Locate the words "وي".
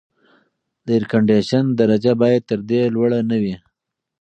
3.41-3.55